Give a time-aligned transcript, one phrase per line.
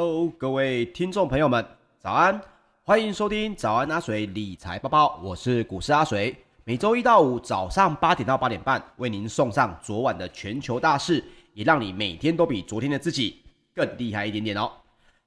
[0.00, 1.66] Hello，各位听众朋友们，
[1.98, 2.40] 早安！
[2.84, 6.32] 欢迎收听早安阿水理财播报，我是股市阿水。
[6.62, 13.42] 每周一到五早上八点到八点半，为您送上昨晚的全球大事，也让你每天都比昨天的自己
[13.74, 14.70] 更厉害一点点哦。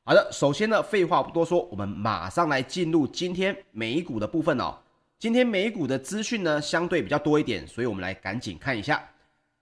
[0.06, 4.74] 好的，首先呢，废话不多说，我们马上来进入今天美股的部分哦。
[5.20, 9.04] 今天美股的资讯呢，相对比较多一点，所以我们来赶紧看一下。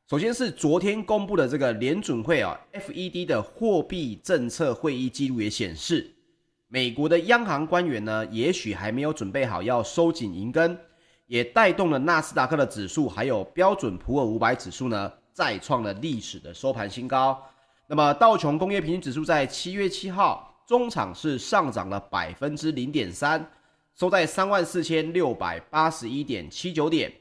[0.09, 6.11] 首先是昨天公布的这个联准会啊，FED 的货币政策会议记录也显示，
[6.67, 10.75] 美国的央行官员呢，也许还没有准备好要收紧银根，
[11.27, 17.39] 也带动了纳斯达克的指数还有标准普尔五百指数呢，再创了历史的收盘新高。
[17.85, 23.47] 那么道琼工业平均指数在七月七号中场是上涨了百分之零点三，
[23.93, 27.13] 收在三万四千六百八十一点七九点。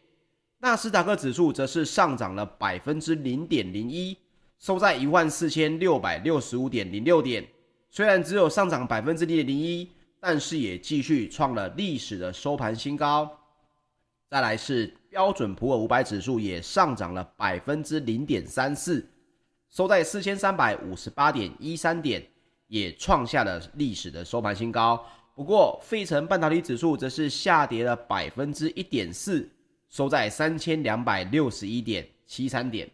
[0.60, 4.16] 纳斯达克指数则是上涨了百分之零点零一，
[4.58, 7.46] 收在一万四千六百六十五点零六点。
[7.90, 9.88] 虽然只有上涨百分之零点零一，
[10.18, 13.30] 但是也继续创了历史的收盘新高。
[14.28, 19.08] 再来是标准普尔五百指数也上涨了百分之零点三四，
[19.70, 22.20] 收在四千三百五十八点一三点，
[22.66, 25.06] 也创下了历史的收盘新高。
[25.36, 29.48] 不过，费城半导体指数则是下跌了百分之一点四。
[29.88, 32.88] 收在三千两百六十一点七三点。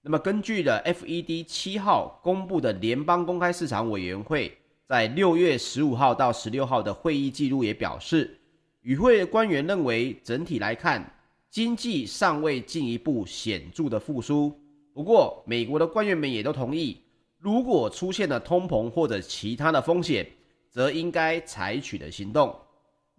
[0.00, 4.56] 那么，根据了 FED 七号公布的联邦公开市场委员会
[4.86, 8.38] 在六月十五号到十六号的会议记录也表示，
[8.82, 11.12] 与会的官员认为，整体来看，
[11.50, 14.58] 经济尚未进一步显著的复苏。
[14.94, 17.02] 不过，美国的官员们也都同意，
[17.38, 20.26] 如果出现了通膨或者其他的风险，
[20.70, 22.54] 则应该采取的行动。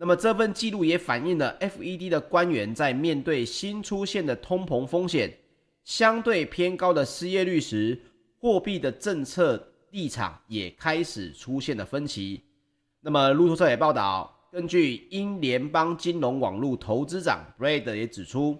[0.02, 5.30] 那么这份记录也反映了 FED 的官员在面对新出现的通膨风险、
[5.84, 8.00] 相对偏高的失业率时，
[8.40, 9.62] 货币的政策
[9.92, 12.42] 立场也开始出现了分歧。
[13.02, 18.58] 那么路透社也报道，根据英联邦金融网络投资长 Brad 也指出，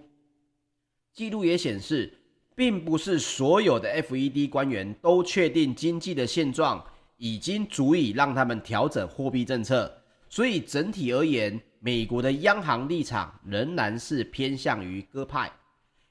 [1.14, 2.14] 记录也显示，
[2.54, 9.99] 并不是所有的 FED 官员都确定经济的现状已经足以让他们调整货币政策。
[10.30, 15.52] 所以整体而言，美国的央行立场仍然是偏向于鸽派，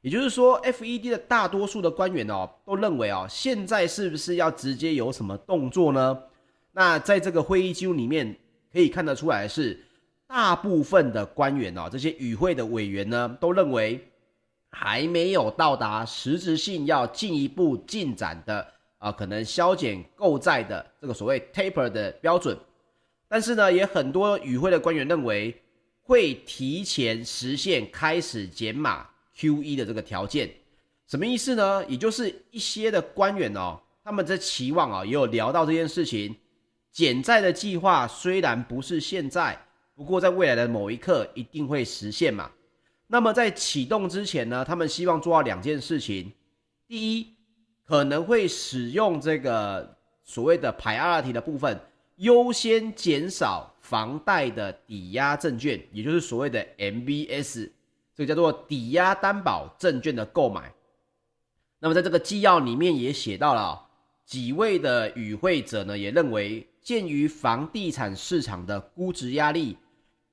[0.00, 6.18] 也就是说，FED 的大多数的官员哦，都认为哦，现在是不是要直接有什么动作呢？
[6.72, 8.36] 那在这个会议记录里面
[8.72, 9.78] 可以看得出来是，
[10.26, 14.04] 大部分的官员哦，这些与会的委员呢，都认为
[14.70, 18.66] 还没有到达实质性要进一步进展的
[18.98, 22.58] 啊，可能削减购债的这个所谓 taper 的标准。
[23.28, 25.54] 但是呢，也很多与会的官员认为
[26.02, 30.50] 会提前实现开始减码 QE 的这个条件，
[31.06, 31.84] 什么意思呢？
[31.86, 36.34] 也就是一些的官员哦，他们在期望啊，也有聊到这件事情，
[36.90, 39.60] 减债的计划虽然不是现在，
[39.94, 42.50] 不过在未来的某一刻一定会实现嘛。
[43.06, 46.32] 那么在启动之前呢，他们希望做到两件事情：
[46.86, 47.34] 第一，
[47.84, 51.78] 可能会使用这个所谓的 priority 的部分。
[52.18, 57.70] 优先减少房贷的抵押证券，也就是所谓的 MBS，
[58.14, 60.72] 这个叫做抵押担保证券的购买。
[61.78, 63.80] 那么在这个纪要里面也写到了，
[64.24, 69.76] 几位的与会者呢也认为，鉴于房地产市场的估值压力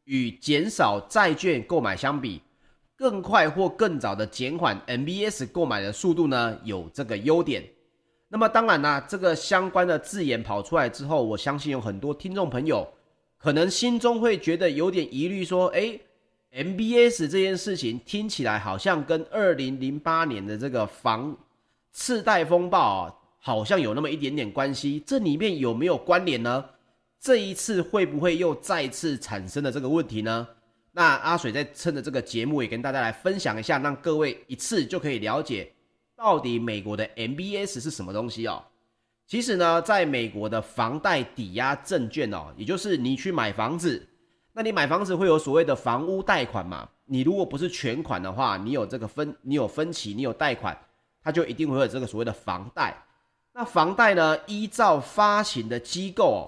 [0.05, 2.41] 与减少债券购买相比，
[2.95, 7.63] 更快或更早的减缓 MBS 购买的速度呢有这个优点。
[8.35, 12.85] 那么当然啦，这个相关的字眼跑出来之后，我相信有很多听众朋友
[13.37, 16.01] 可能心中会觉得有点疑虑，说：诶
[16.51, 21.33] ，MBS 这件事情听起来好像跟二零零八年的这个房
[21.93, 26.65] 次贷风暴啊，好像有那么一点点关系，这里面有没有关联呢？
[27.21, 30.45] 这一次会不会又再次产生了这个问题呢？
[30.91, 35.71] 那阿水在趁着这个节目也跟大家来分享一下，让各位一次就可以了解。
[36.15, 38.63] 到底美国的 MBS 是什么东西哦？
[39.27, 44.07] 其实呢，在美国的房贷抵押证券哦，也就是你去买房子，
[44.53, 46.87] 那你买房子会有所谓的房屋贷款嘛？
[47.05, 50.77] 你如果不是全款的话，你有这个分，你有分期，你有贷款，
[51.21, 52.95] 它就一定会有这个所谓的房贷。
[53.53, 56.41] 那房贷呢，依照发行的机构哦，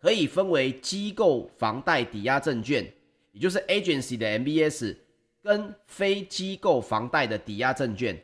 [0.00, 2.84] 可以分为机构房贷抵押证券，
[3.32, 4.96] 也就是 agency 的 MBS，
[5.42, 8.18] 跟非机构房贷的抵押证券。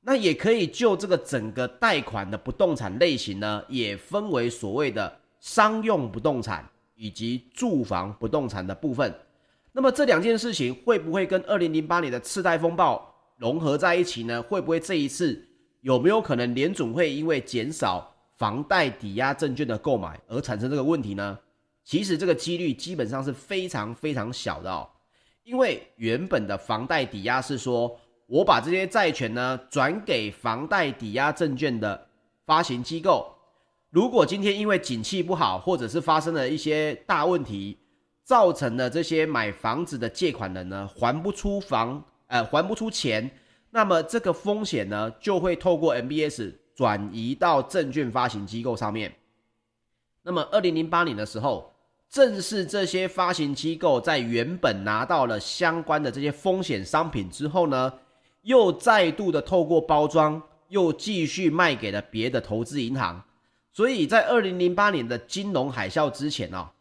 [0.00, 9.12] 那也可以就这个整个贷款的不动产类型呢，也分为所谓的商用不动产以及住房不动产的部分。
[9.72, 14.42] 那么这两件事情会不会跟二零零八年的次贷风暴融合在一起呢？
[14.42, 15.46] 会不会这一次
[15.82, 21.38] 有没有可能联准会因为减少房贷抵押证券的购买而产生这个问题呢？
[21.84, 24.88] 其实这个几率基本上是非常非常小的哦，
[25.44, 32.06] 因为原本的房贷抵押是说，我把这些债权呢转给房贷抵押证券的
[32.46, 33.34] 发行机构，
[33.90, 37.76] 如果今天因为景气不好，或者是发生了一些大问题，
[38.22, 43.30] 造成了这些买房子的借款人呢还不出房，呃还不出钱，
[43.70, 46.52] 那么这个风险呢就会透过 MBS。
[46.78, 49.12] 转移到证券发行机构上面。
[50.22, 51.74] 那么，二零零八年的时候，
[52.08, 57.92] 正是这些发行机构在原本拿到了相关的这些风险商品之后呢，
[58.42, 63.22] 又再度的透过包装，又继续卖给了别的投资银行。
[63.72, 66.72] 所以在二零零八年的金融海啸之前啊，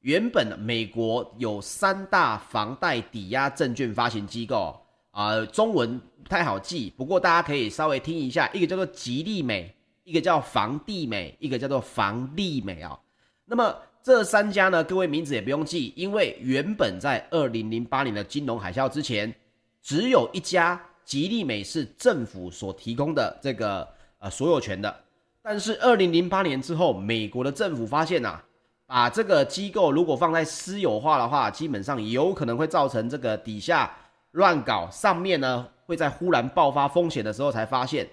[0.00, 4.80] 原本美国有三大房贷抵押证券发行机构。
[5.10, 12.98] 啊、呃，中文不太好记，不过大家可以稍微听一下，一个叫做吉利美，一个叫房地美，一个叫做房利美啊、
[13.44, 19.32] 那么这三家呢，各位名字也不用记，因为原本在二零零八年的金融海啸之前，
[19.80, 24.94] 只有一家吉利美是政府所提供的这个呃所有权的。
[25.42, 28.40] 但是二零零八年之后，美国的政府发现呐、
[28.86, 33.94] 把这个机构如果放在私有化的话，基本上有可能会造成这个底下。
[34.32, 38.08] 乱搞，上面呢会在忽然爆发风险的时候才发现，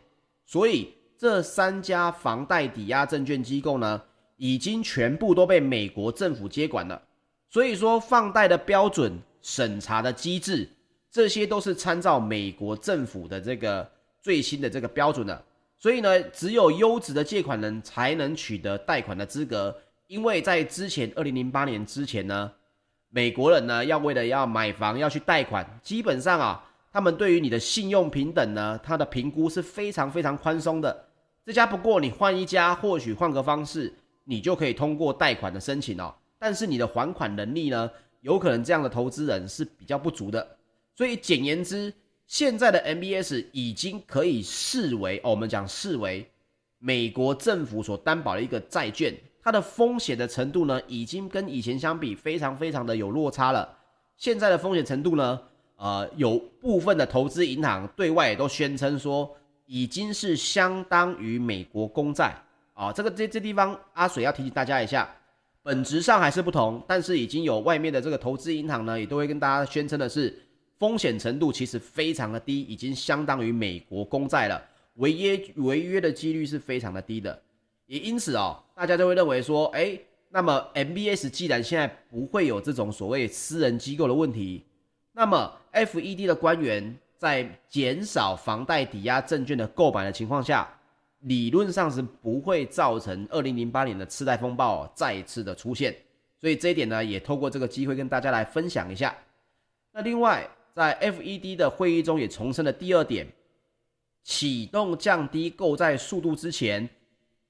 [0.45, 3.99] 所以这三家房贷抵押证券机构呢，
[4.37, 7.01] 已经全部都被美国政府接管了。
[7.49, 10.69] 所以说，放贷的标准、审查的机制，
[11.11, 13.87] 这些都是参照美国政府的这个
[14.21, 15.43] 最新的这个标准的。
[15.77, 19.75] 所以呢，只有优质的借款人才能取得贷款的资格，
[20.07, 22.51] 因为在之前二零零八年之前呢。
[23.13, 26.63] 美国人呢，要为了要买房要去贷款，基本上啊，
[26.93, 31.05] 他们对于你的信用平等呢，他的评估是非常非常宽松的。
[31.45, 36.15] 这家不过你换一家，或许换个方式，你就可以通过贷款的申请哦。
[36.39, 37.91] 但是你的还款能力呢，
[38.21, 40.47] 有可能这样的投资人是比较不足的。
[41.01, 41.91] 所以简言之，
[42.27, 46.29] 现在的 MBS 已经可以视为哦，我们讲视为
[46.77, 49.11] 美国政府所担保的一个债券。
[49.41, 53.67] 它的风险的程度呢，已经跟以前相比非常非常的有落差了。
[54.15, 55.41] 现在的风险程度呢，
[55.77, 62.39] 呃，有部分的投资银行对外也都宣称说，已经是相当于美国公债
[62.75, 62.93] 啊。
[62.93, 65.09] 这个这这地方阿水要提醒大家一下，
[65.63, 70.39] 本质上还是不同，但是已经有外面的这个投资银行呢，也都会跟大家宣称的是，
[70.81, 74.59] 风险程度其实非常的低，已经相当于美国公债了，
[74.95, 77.39] 违约违约的几率是非常的低的。
[77.85, 79.95] 也因此哦，大家就会认为说，哎，
[80.29, 84.65] 那么 MBS 既然现在不会有这种所谓私人机构的问题，
[85.11, 90.67] 那么 FED 的官员在减少房贷抵押证券的购买的情况下，
[91.19, 95.95] 理论上是不会造成2008年的次贷风暴再次的出现。
[96.39, 99.15] 所以这一点呢，也透过这个机会跟大家来分享一下。
[99.91, 103.27] 那另外，在 FED 的会议中也重申了第二点，
[104.23, 106.89] 启动降低购债速度之前。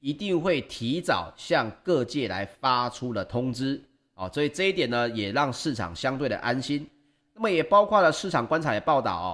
[0.03, 3.79] 一定会提早向各界来发出了通知，
[4.15, 6.89] 哦，所以这一点呢，也让市场相对的安心。
[7.35, 9.31] 那么也包括了市场观察的报道哦，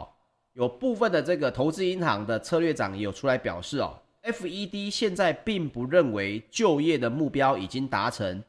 [0.52, 8.44] 有部分的这个投资银行的策略长也有出来表示哦，FED 现在并不认为就业的目标已经达成，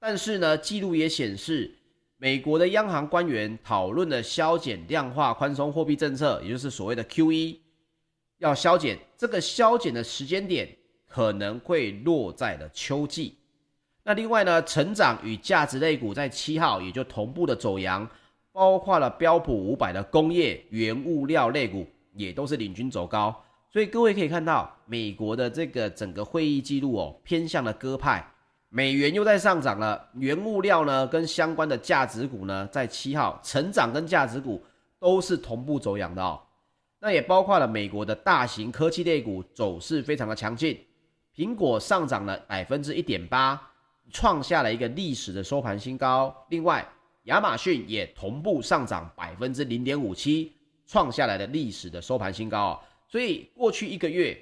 [0.00, 1.70] 但是呢，记录也显示，
[2.18, 7.58] 美国的央行官员讨论了削减量化宽松货币政策，也就是所谓的 QE，
[8.38, 10.68] 要削减这个削减的时间点。
[11.10, 13.34] 可能会落在了秋季。
[14.02, 18.06] 那另外呢，成长与价值类股在七号也就同步的走阳，
[18.52, 23.34] 包括了标普五百的工业、原物料类股也都是领军走高。
[23.72, 28.30] 所以各位可以看到，美国的这个整个会议记录哦，偏向了鸽派，
[28.70, 34.62] 美元又在上涨了，原物料呢跟相关的价值股呢，在七号成长跟价值股
[34.98, 36.38] 都是同步走扬的哦。
[37.00, 40.78] 那也包括了美国的大型科技类股走势非常的强劲。
[41.34, 43.58] 苹果上涨了百分之一点八，
[44.10, 46.34] 创下了一个历史的收盘新高。
[46.50, 46.86] 另外，
[47.24, 50.52] 亚马逊也同步上涨百分之零点五七，
[50.86, 52.80] 创下来的历史的收盘新高哦。
[53.06, 54.36] 所以过去一个月，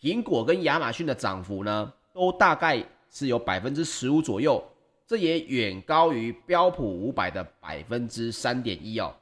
[0.00, 4.62] 苹果跟亚马逊的涨幅呢，都大概是有百分之十五左右，
[5.06, 9.14] 这也远高于标普五百的百分之三点一哦。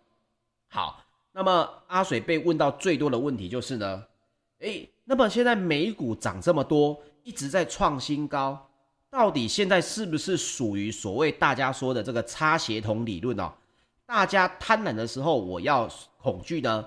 [0.68, 1.02] 好，
[1.32, 4.04] 那么阿水被问到最多的问题就是呢，
[4.58, 8.70] 诶那么现在美股涨这么多，一直在创新高，
[9.08, 13.50] 到底现在是不是属于所谓大家说的这个擦鞋童理论哦？
[14.04, 16.86] 大家贪婪的时候，我要恐惧呢？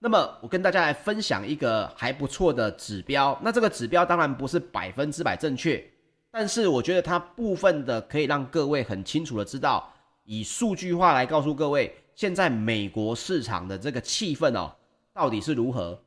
[0.00, 5.84] 那么我跟大家来分享一个还不错的指标，那这个指标当然不是百分之百正确，
[6.30, 9.92] 但是我觉得它部分的可以让各位很清楚的知道，
[10.24, 14.72] 以数据化来告诉各位，现在美国市场的这个气氛哦，
[15.12, 16.00] 到底是如何。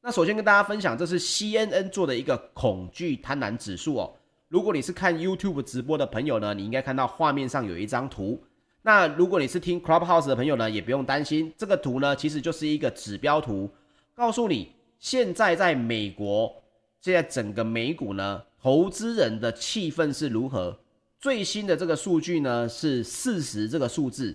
[0.00, 4.14] 那首先跟大家分享，这是 CNN 做的一个恐惧贪婪指数哦。
[4.48, 8.40] 如果你是看 YouTube 直播的朋友呢，你应该看到画面上有一张图。
[8.82, 13.68] 那如果你是听 Clubhouse 的朋友呢，也不用担心，这个图呢其实就是一个指标图，
[14.14, 16.62] 告诉你现在在美国，
[17.00, 20.80] 现在整个美股呢，投资人的气氛是如何。
[21.20, 24.34] 最新的这个数据呢是四十这个数字。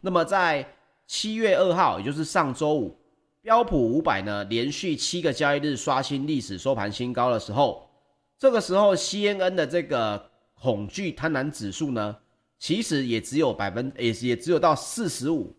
[0.00, 0.68] 那么在
[1.06, 2.98] 七月二号，也就是上周五，
[3.40, 7.88] 标普五百呢连续七个交易日刷新历史收盘新高的时候，
[8.36, 12.16] 这个时候 CNN 的这个恐惧贪婪指数呢，
[12.58, 15.54] 其实也只有百分，也也只有到四十五，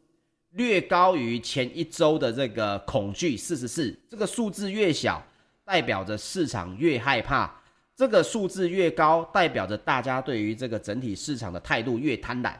[0.50, 3.98] 略高于前一周的这个恐惧四十四。
[4.10, 5.26] 这个数字越小，
[5.64, 7.50] 代表着市场越害怕；
[8.00, 12.54] 这个数字越高，代表着大家对于这个整体市场的态度越贪婪。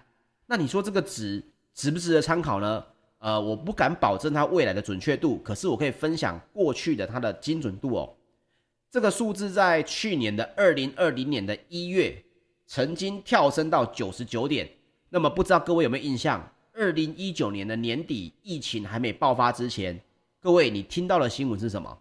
[0.46, 1.42] 那你说这个值
[1.74, 2.84] 值不值得参考呢？
[3.20, 8.14] 呃，我不敢保证它未来的准确度，可是我可以分享过去的它的精准度哦。
[8.92, 12.22] 这个数字在去年的二零二零年的一月。
[12.68, 14.70] 曾经跳升到九十九点，
[15.10, 16.54] 那么不知道各位有没有印象？
[16.74, 20.00] 二零一九年的年底，疫情还没爆发之前，
[20.40, 21.98] 各位你听到的新闻是什么？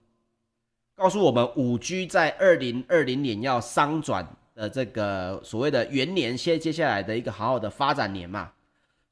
[0.99, 8.51] 告诉我们五 G 在二零二零年要商转的这个所谓的元年，接接下来的一个好好的发展年嘛。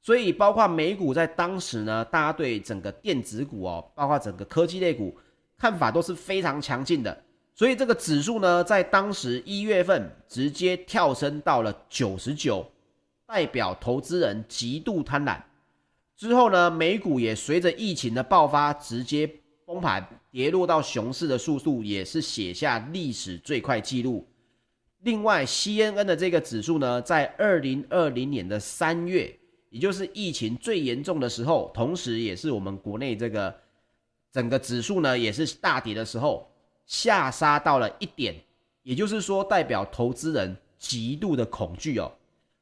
[0.01, 5.17] 所以包括美股在当时呢，大家对整个电子股哦，包括整个科技类股
[5.57, 7.23] 看法都是非常强劲的。
[7.55, 12.69] 所以这个指数呢，在当时一月份直接跳升到了九十九，
[13.25, 15.39] 代表投资人极度贪婪。
[16.17, 19.29] 之后呢，美股也随着疫情的爆发，直接
[19.67, 24.25] 崩盘，跌落到熊市的速度也是写下历史最快纪录。
[24.99, 29.37] 另外，CNN 的这个指数呢，在二零二零年的三月，
[29.69, 33.53] 也就是疫情最严重的时候，同时也是我们国内这个
[34.31, 36.49] 整个指数呢，也是大跌的时候。
[36.85, 38.33] 下杀到了一点，
[38.83, 42.09] 也就是说代表投资人极度的恐惧哦。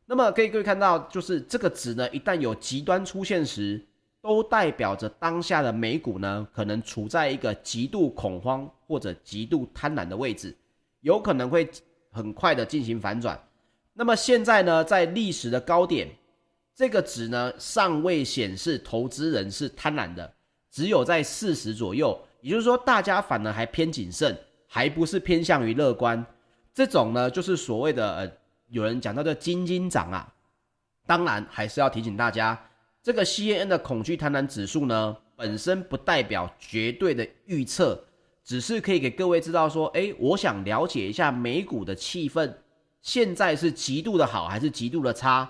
[0.07, 3.85] 那么可以各位看到，就是这个值呢，一旦有极端出现时，
[4.25, 10.57] 都代表着当下的美股呢，可能处在一个极度恐慌或者极度贪婪的位置，
[11.01, 11.69] 有可能会
[12.11, 13.39] 很快的进行反转。
[13.93, 16.09] 那么现在呢，在历史的高点，
[16.73, 20.33] 这个值呢，尚未显示投资人是贪婪的，
[20.71, 22.19] 只有在四十左右。
[22.41, 24.35] 也就是说，大家反而还偏谨慎，
[24.67, 26.25] 还不是偏向于乐观。
[26.73, 28.31] 这种呢，就是所谓的呃，
[28.69, 30.33] 有人讲到的“金金涨”啊。
[31.05, 32.59] 当然，还是要提醒大家，
[33.05, 38.03] 这个 CNN 的恐惧贪婪指数呢，本身不代表绝对的预测，
[38.43, 42.51] 只是可以给各位知道说，诶，我想了解一下美股的气氛，
[43.03, 45.47] 现在是极度的好还是极度的差，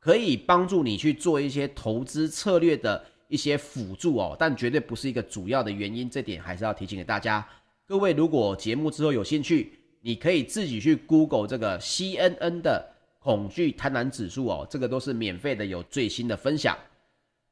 [0.00, 3.04] 可以帮助你去做一些投资策略的。
[3.28, 7.46] 一些辅助哦，但绝对不是一个主要的原因，这点还是要提醒给大家。
[7.86, 16.74] 各位如果节目之后有兴趣，你可以自己去 Google 这个 CNN 的恐惧贪婪指数哦，这个都是免费的，有最新的分享。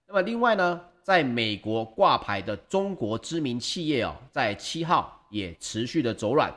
[0.08, 6.54] 那么另外呢，在美国挂牌的中国知名企业哦，在七号也持续的走软，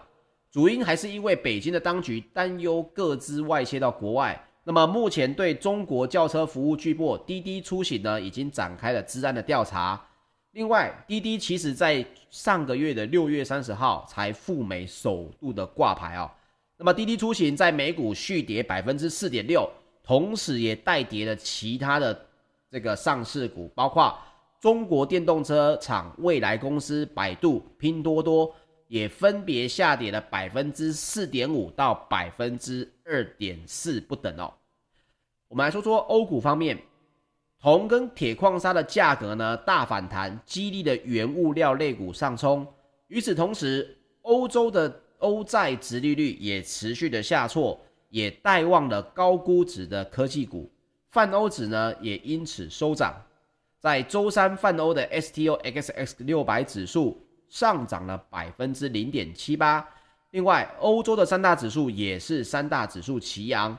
[0.51, 4.39] 主因还是因为北京的当局担忧各资外泄到国外。
[4.63, 9.99] 那么目前对中国轿车服务巨擘滴滴出行呢，已经展开了治安的调查。
[10.51, 16.29] 另外，滴滴其实在上个月的六月三十号才赴美首度的挂牌哦。
[16.77, 19.67] 那么滴滴出行在美股续跌百分之四点六，
[20.03, 22.13] 同时也带跌了其他的
[22.71, 24.17] 这个上市股，包括
[24.60, 28.53] 中国电动车厂蔚来公司、百度、拼多多。
[28.89, 34.51] 也分别下跌了百分之四点五到百分之二点四不等哦。
[35.47, 36.75] 我们来说说欧股方面，
[37.62, 42.65] 铜跟铁矿砂的价格呢大反弹，激励的原物料类股上冲。
[43.10, 47.79] 与此同时，欧洲的欧债殖利率也持续的下挫，
[48.10, 50.67] 也带旺了高估值的科技股。
[51.12, 53.13] 泛欧指呢也因此收涨。
[53.80, 57.26] 在周三，泛欧的 STOXX 六百指数。
[57.50, 59.84] 上涨了百分之零点七八。
[60.30, 63.76] 另外，欧洲的三大指数也是三大指数齐扬，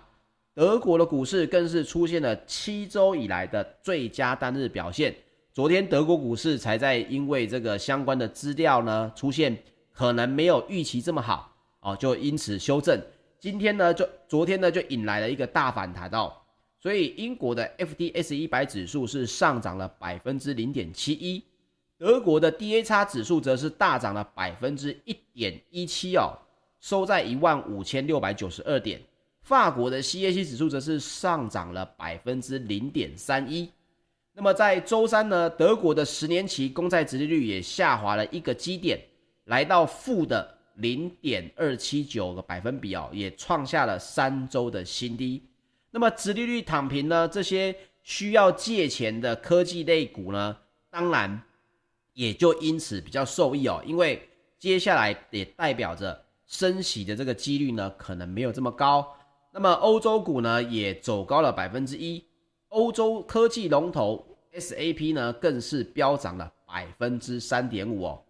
[0.53, 5.15] 德国的股市更是出现了七周以来的最佳单日表现。
[5.53, 9.57] 昨天德国股市才在因为这个相关的资料呢出现
[9.93, 13.01] 可能没有预期这么好哦，就因此修正。
[13.39, 16.33] 今天呢就昨天呢就引来了一个大反弹哦，
[16.81, 21.45] 所以英国的 FTSE 一百指数是上涨了百分之零点七一。
[21.99, 26.33] 德国的 DAX 指数则是大涨了百分之一点一七哦，
[26.81, 28.99] 收在一万五千六百九十二点。
[29.43, 33.71] 法国的 CAC 指数则是上涨了百分之零点三一。
[34.33, 38.99] 那么在周三呢，德国的十年期公债殖利率也下滑了一个基点，
[39.45, 45.43] 来到负的零点二七九个百分比哦，也创下了三周的新低。
[45.91, 50.57] 那么殖利率躺平呢，这些需要借钱的科技类股呢，
[50.89, 51.43] 当然
[52.13, 59.17] 也就因此比较受益哦，因为接下来也代表着升息的这个几率呢，可能没有这么高。
[59.53, 62.25] 那么欧洲股呢，也走高了百分之一，
[62.69, 64.25] 欧洲科技龙头
[64.55, 68.23] SAP 呢，更是飙涨了百分之三点五哦。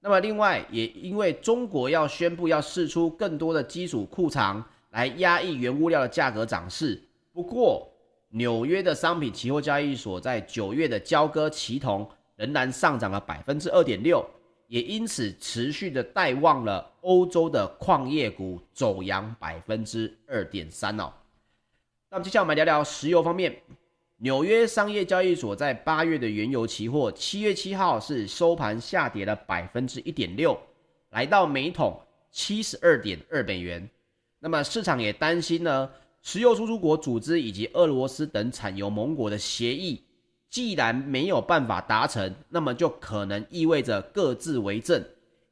[0.00, 7.02] 那么另外，也因为中国要宣布要释出更多的基础库藏来压抑原物料的价格涨势。
[7.32, 7.92] 不过，
[8.30, 14.24] 纽约的商品期货交易所，在九月的交割期铜仍然上涨了百分之二点六，
[14.68, 21.12] 也因此持续的带旺了欧洲的矿业股走扬百分之二点三哦。
[22.08, 23.52] 那么接下来我们聊聊石油方面，
[24.18, 30.56] 纽约商业交易所，在八月的原油期货七月七号是收盘下跌了百分之一点六，
[31.10, 33.88] 来到每桶七十二点二美元。
[34.44, 35.88] 那么市场也担心呢。
[36.20, 40.02] 石油输出国组织以及俄罗斯等产油盟国的协议，
[40.50, 45.02] 既然没有办法达成，那么就可能意味着各自为政，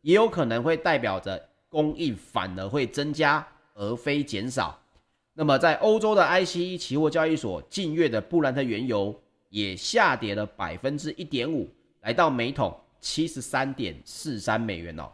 [0.02, 4.78] 也有可能会代表着供应反而会增加而非减少。
[5.32, 11.66] 那么在欧洲的 ICE 期货交易所，近月的布兰特原油也下跌了百分之一点五，
[12.02, 15.10] 来到每桶七十三点四三美元哦。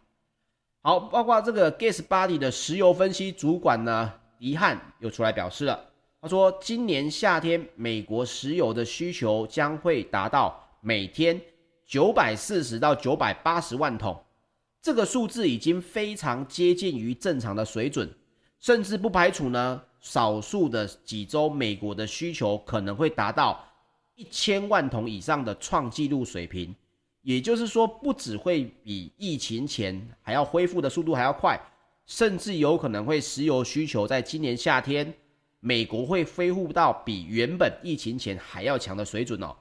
[0.83, 4.13] 好，包括这个 GasBuddy 的石油分析主管呢。
[4.39, 5.77] 迪汉又出来表示了，
[6.21, 11.41] 他说，今年夏天美国石油的需求将会达到每天
[11.85, 14.17] 九百四十到九百八十万桶，
[14.81, 18.09] 这个数字已经非常接近于正常的水准，
[18.61, 23.61] 甚至不排除呢，少数的几周美国的需求可能会达到
[24.15, 26.73] 一千万桶以上的创纪录水平，
[27.29, 31.61] 也就是说，不只会比疫情前还要恢复的速度还要快。
[32.07, 35.13] 甚至有可能会石油需求在今年夏天，
[35.61, 39.55] 美国会恢复到比原本疫情前还要强的水准哦。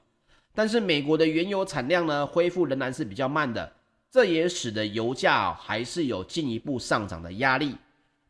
[0.56, 3.70] 但是美国的原油产量呢，恢复仍然是比较慢的，
[4.10, 7.76] 这也使得油价还是有进一步上涨的压力。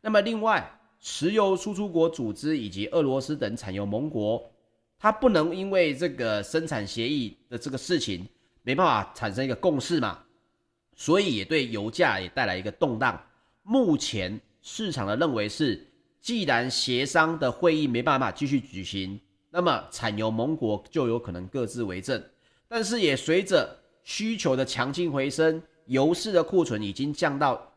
[0.00, 4.50] 那么另外，石油输出国组织以及俄罗斯等产油盟国，
[4.98, 8.26] 它不能因为这个生产协议的这个事情
[8.62, 10.18] 没办法产生一个共识嘛，
[10.94, 13.20] 所以也对油价也带来一个动荡。
[13.62, 15.86] 目前市场的认为是，
[16.20, 22.22] 既然协商的会议没办法继续举行，那么产油盟国就有可能各自为政。
[22.66, 27.72] 但是也随着需求的强劲回升，油市的库存已经降到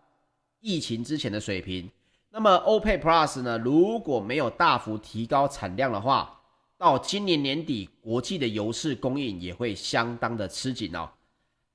[0.60, 1.90] 疫情之前的水平。
[2.30, 6.41] 那么 OPEC Plus 呢，如果没有大幅提高产量的话，
[6.82, 11.08] 到今年年底，国际的油市供应也会相当的吃紧哦。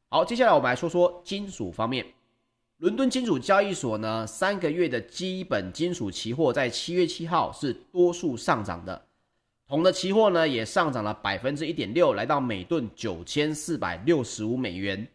[0.08, 2.04] 好，接下来我们来说说金属方面。
[2.78, 9.00] 伦敦金属交易所呢，三个月的基本金属期货在七月七号是多数上涨的，
[9.68, 15.06] 铜的期货呢也上涨了百分之一点六，来到每吨九千四百六十五美元。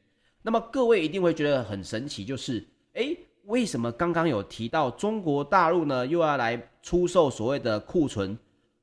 [0.41, 8.39] 那么各位一定会觉得很神奇，就是诶，为什么刚刚有提到中国大陆呢又要来出售所谓的库存，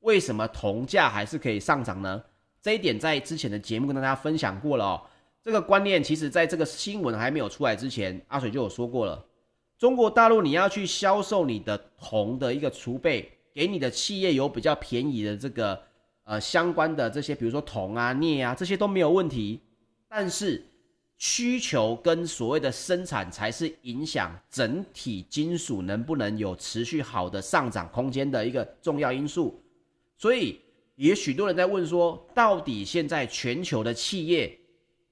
[0.08, 2.22] 为什么铜价还是可以上涨呢？
[2.62, 5.02] 这一点在之前的节目跟大家分享过了哦。
[5.44, 9.22] 这个观念其实，在这个新闻还没有出来之前，阿水就有说过了。
[9.76, 15.78] 中国大陆你要去销售你的铜的一个储备，给你的企业有比较便宜的这个
[16.24, 19.60] 呃相关的这些，比如说铜啊、镍啊这些都没有问题。
[20.08, 20.66] 但是
[21.18, 29.62] 需求跟所谓的生产才是影响整体金属能不能有持续好的上涨空间的一个重要因素。
[30.18, 30.60] 所以
[30.96, 34.58] 也许多人在问说，到底现在全球的企业，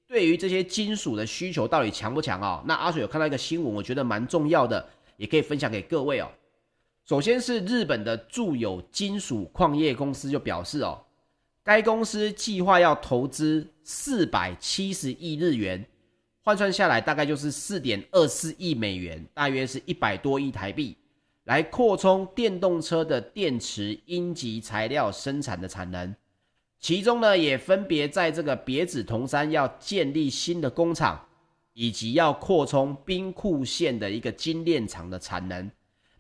[0.09, 2.61] 对于这些金属的需求到底强不强哦？
[2.67, 4.85] 那阿水有看到一个新闻，我觉得蛮重要的，
[5.17, 6.29] 也可以分享给各位哦。
[7.05, 11.01] 首先是日本的住友金属矿业公司就表示哦，
[11.63, 15.87] 该公司计划要投资四百七十亿日元，
[16.43, 20.97] 换算下来大概就是四点二四亿美元，大约是一百多亿台币，
[21.47, 26.15] 来扩充电动车的电池阴极材料生产的产能。
[26.81, 31.25] 其中呢，也分别在这个别子铜山要建立新的工厂，
[31.73, 35.71] 以及要扩充兵库县的一个精炼厂的产能。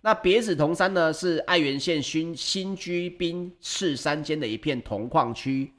[0.00, 5.72] 那别子铜山呢，是爱媛县新新居滨市山间的一片铜矿区，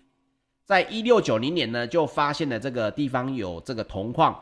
[0.65, 4.37] 在一六九零年呢就发现了这个地方有这个铜矿，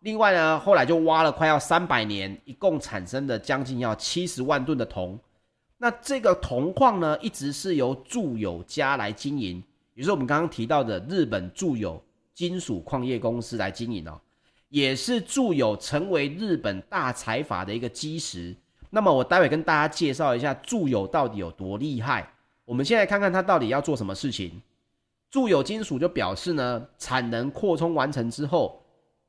[0.00, 5.18] 另外呢后来就挖了快要三百年，一共产生了将近要七十万吨的铜。
[5.78, 9.62] 那这个铜矿呢一直是由住友家来经营，
[9.94, 12.02] 也就是我们刚刚提到的日本住友
[12.34, 14.20] 金属矿业公司来经营哦，
[14.68, 18.54] 也是住友成为日本大财阀的一个基石。
[18.90, 22.28] 那么我待会跟大家介绍一下住友到底有多厉害。
[22.64, 24.60] 我们先来看看他到底要做什么事情。
[25.30, 28.79] 住友金属就表示呢，产能扩充完成之后，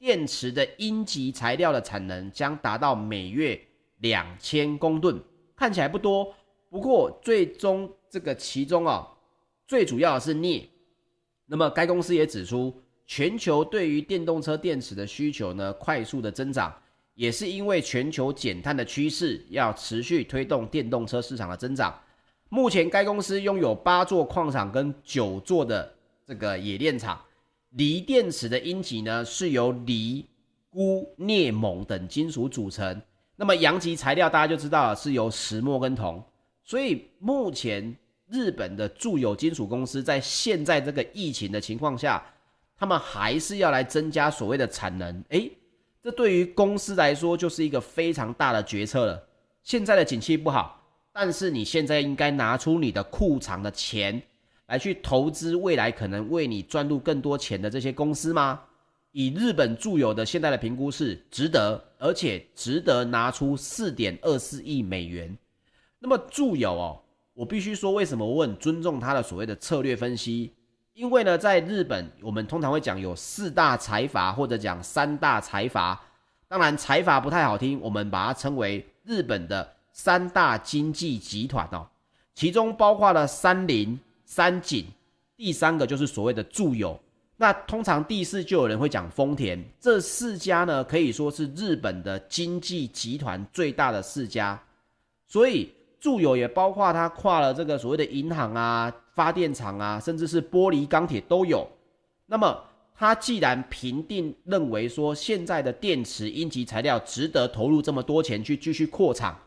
[0.02, 3.62] 电池的阴极材料的产能将达到每月
[4.00, 5.22] 两千公吨，
[5.56, 6.34] 看起来不多，
[6.72, 9.08] 不过最终这个其中啊，
[9.68, 10.68] 最主要的是镍。
[11.46, 16.76] 那么该公司也指出，全球对于电动车电池的需求呢，快速的增长，
[17.14, 21.96] 也是因为全球减碳的趋势要持续推动电动车市场的增长。
[22.50, 25.94] 目前，该公司拥有八座矿场跟九座的
[26.26, 27.24] 这个冶炼厂。
[27.72, 30.26] 锂电池的阴极呢，是由锂、
[30.72, 33.02] 钴、镍、锰等金属组成。
[33.36, 36.24] 那么阳极材料大家就知道了，是由石墨跟铜。
[36.64, 37.96] 所以目前
[38.28, 42.24] 日本的住友金属公司在现在这个疫情的情况下，
[42.78, 45.24] 他们还是要来增加所谓的产能。
[45.30, 45.52] 诶，
[46.04, 49.28] 这对于公司来说就是一个非常大的决策了。
[49.64, 50.78] 现在的景气不好。
[51.14, 54.22] 但是你现在应该拿出你的库藏的钱
[54.72, 58.62] 来去投资未来可能为你赚入更多钱的这些公司吗？
[59.12, 65.38] 以日本住友的现在的评估是值得，而且值得拿出四点二四亿美元。
[66.00, 67.02] 那么住友哦，
[67.34, 70.54] 我必须说，为什么我很尊重他的所谓的策略分析？
[70.94, 76.02] 因为呢，在日本我们通常会讲有四大财阀或者讲三大财阀，
[76.48, 79.76] 当然财阀不太好听，我们把它称为日本的。
[79.94, 81.86] 三大经济集团哦，
[82.34, 84.00] 其中包括了三菱、
[84.34, 84.86] 三井，
[85.36, 86.98] 第三个就是所谓的住友。
[87.36, 94.58] 那通常第四就有人会讲丰田，这四家呢可以说是日本的经济集团最大的四家。
[95.28, 101.70] 所以住友也包括它跨了这个所谓的银行啊、发电厂啊，甚至是玻璃钢铁都有。
[102.26, 102.58] 那么
[102.96, 109.38] 它既然评定认为说现在的电池阴极材料值得投入这么多钱去继续扩厂。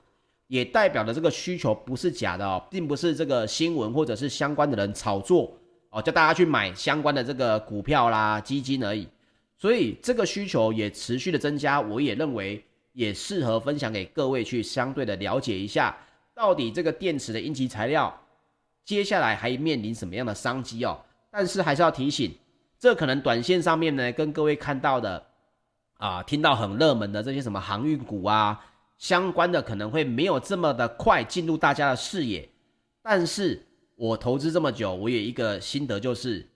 [0.46, 5.52] 也代表的这个需求不是假的哦，并不是这个新闻或者是相关的人炒作
[5.90, 9.08] 哦，叫大家去买相关的这个股票啦、基金而已。
[9.56, 15.96] 所以这个需求也持续的增加，我也认为也适合分享给各位去相对的了解一下，
[16.34, 18.14] 到底这个电池的阴极材料
[18.84, 21.00] 接下来还面临什么样的商机哦。
[21.30, 22.36] 但是还是要提醒，
[22.78, 25.24] 这可能短线上面呢，跟各位看到的
[25.96, 28.60] 啊，听到很热门的这些什么航运股啊。
[29.04, 32.48] 相关的可能会没有这么的快进入大家的视野，
[33.02, 33.62] 但是
[33.96, 36.48] 我投资这么久，我有一个心得就是，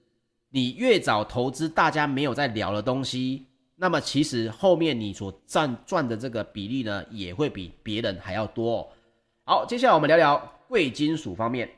[0.48, 3.44] 你越早投资大家没有在聊的东西，
[3.76, 8.90] 那么其实后面你所赚赚的这个比例呢，也会比别人还要多。
[9.44, 11.68] 好，接下来我们聊聊贵金属方面，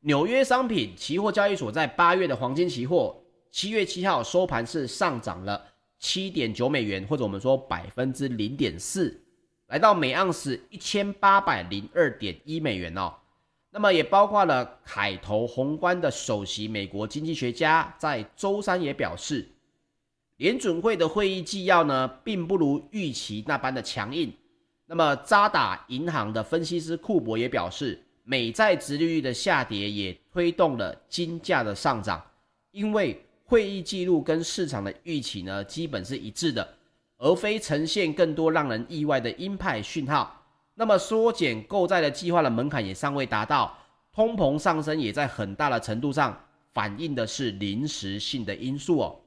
[0.00, 3.16] 纽约商品期货交易所在八月的黄金期货，
[3.50, 5.64] 七月七号收盘是上涨了
[5.98, 9.18] 七点九美元，或者我们说百分之零点四。
[9.68, 13.14] 来到每盎司一千八百零二点一美元哦，
[13.70, 19.48] 那么也包括了凯投宏观的首席美国经济学家在周三也表示，
[20.36, 24.32] 联准会的会议纪要呢，并不如预期那般的强硬。
[24.86, 32.22] 那么渣打银行的分析师库珀也表示，美债殖利率的下跌也推动了金价的上涨，
[32.70, 36.76] 因为会议记录跟市场的预期呢，基本是一致的。
[37.18, 40.42] 而非呈现更多让人意外的鹰派讯号。
[40.74, 43.76] 那么缩减购债的计划的门槛也尚未达到，
[44.12, 46.36] 通膨上升也在很大的程度上
[46.72, 49.20] 反映的是临时性的因素哦。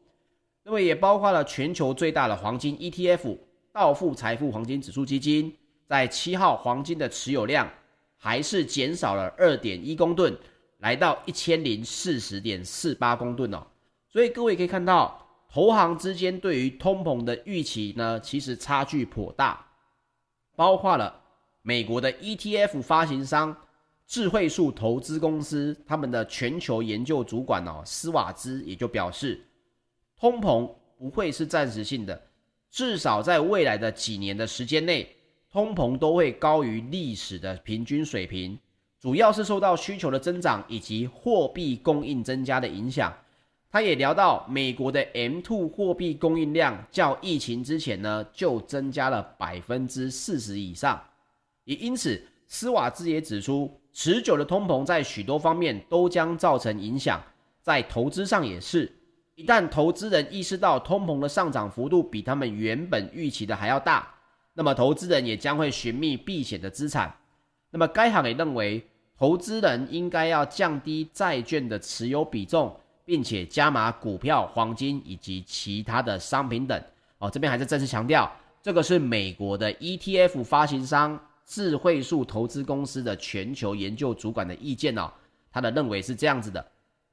[0.63, 3.37] 那么也包括了全球最大的黄金 ETF
[3.71, 5.55] 道富财富黄金指数基金，
[5.87, 7.71] 在七号黄金的持有量
[8.17, 10.37] 还是减少了二点一公吨，
[10.79, 13.65] 来到一千零四十点四八公吨哦。
[14.09, 15.26] 所以各位可以看到。
[15.49, 19.65] 投行之间对于通膨的预期呢，其实差距颇大，
[20.55, 21.21] 包括了
[21.61, 23.55] 美国的 ETF 发行商
[24.05, 29.45] 智慧树投资公司，他们的全球研究主管哦，斯瓦兹也就表示，
[30.19, 32.21] 通膨不会是暂时性的，
[32.69, 35.15] 至少在未来的几年的时间内，
[35.51, 38.57] 通膨都会高于历史的平均水平，
[38.99, 43.13] 主要是受到需求的增长以及货币供应增加的影响。
[43.69, 51.01] 他也聊到，美国的 M2 货币供应量较疫情之前呢就增加了百分之四十以上，
[51.65, 57.21] 也因此，斯瓦兹也指出，持久的通膨在许多方面都将造成影响。
[57.61, 58.89] 在投资上也是，
[59.35, 64.15] 一旦投资人意识到通膨的上涨幅度比他们原本预期的还要大，
[64.53, 67.13] 那么投资人也将会寻觅避险的资产。
[67.69, 68.81] 那么该行也认为，
[69.17, 72.73] 投资人应该要降低债券的持有比重，
[73.07, 76.77] 并且加码股票、黄金以及其他的商品等。
[77.19, 78.29] 哦，这边还是再次强调，
[78.61, 85.09] 这个是美国的 ETF 发行商智慧树投资公司的全球研究主管的意见哦。
[85.49, 86.63] 他的认为是这样子的。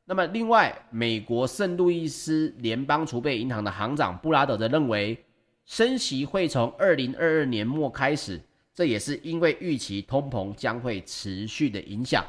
[0.04, 5.16] 那么另外，美国圣路易斯联邦储备银行的行长布拉德则认为，
[5.64, 8.38] 升息会从二零二二年末开始，
[8.74, 12.22] 这也是因为预期通膨将会持续的影响，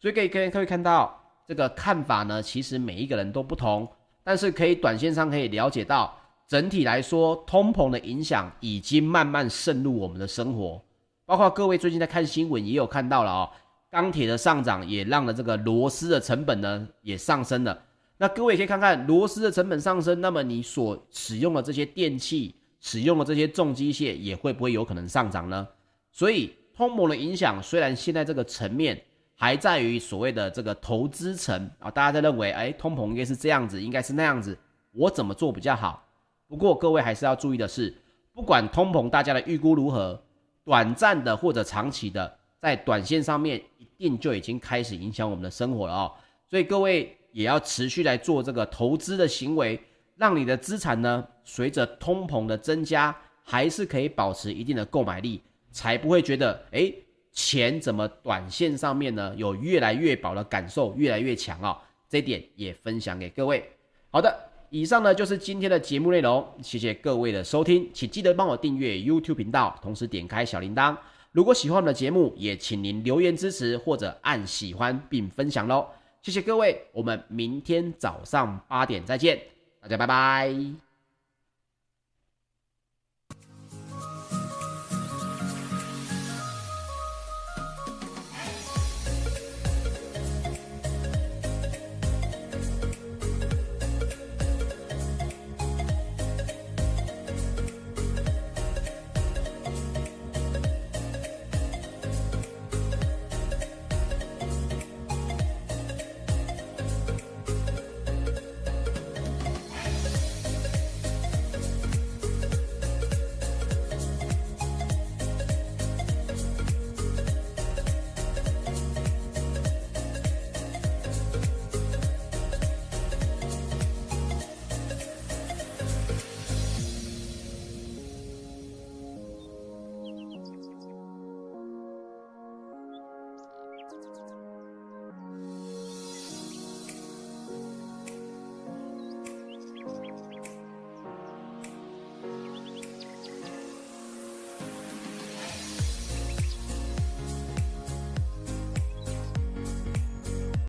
[0.00, 1.17] 所以可以可以可以看到
[1.48, 3.88] 这个看法呢，其实每一个人都不同，
[4.22, 6.14] 但是可以短线上可以了解到，
[6.46, 10.78] 整体来说，通膨的影响已经慢慢渗入我们的生活，
[11.24, 13.50] 包括各位最近在看新闻也有看到了哦，
[13.90, 17.82] 钢铁的上涨也让了这个螺丝的成本呢也上升了，
[18.18, 22.54] 那各位可以看看螺丝的成本上升，那么你所使用的这些电器。
[22.80, 25.66] 使用的这些重机械也会不会有可能上涨呢？
[26.12, 29.02] 所以通膨的影响虽然现在这个层面
[29.40, 34.58] 还在于所谓的这个投资层啊，大家在认为，哎，通膨应该是这样子，应该是那样子，
[34.90, 36.04] 我怎么做比较好？
[36.48, 37.94] 不过各位还是要注意的是，
[38.34, 40.20] 不管通膨大家的预估如何，
[40.64, 46.12] 短暂的或者长期的，在短线上面一定就已经开始影响我们的生活了哦。
[46.50, 49.80] 所以各位也要持续来做这个投资的行为。
[50.16, 56.92] 让你的资产呢，随着通膨的增加，还是可以保持一定的购买力，才不会觉得，诶，
[57.38, 61.78] 钱怎么短线上面呢，有越来越薄的感受，越来越强啊、哦。
[62.08, 63.64] 这点也分享给各位。
[64.10, 64.36] 好的，
[64.70, 70.96] 以上呢就是今天的节目内容，谢谢各位的收听，请记得帮我订阅 YouTube 频道，同时点开小铃铛。
[71.30, 75.86] 如果喜欢我们的节目，也请您留言支持或者按喜欢并分享喽。
[76.22, 79.40] 谢谢各位，我们明天早上八点再见。
[79.80, 80.87] 大家拜拜。